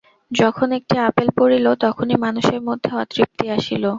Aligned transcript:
যখন 0.31 0.67
একটি 0.77 0.95
আপেল 1.07 1.27
পড়িল, 1.37 1.65
তখনই 1.83 2.17
মানুষের 2.25 2.59
মধ্যে 2.67 2.89
অতৃপ্তি 3.01 3.45
আসিল। 3.49 3.83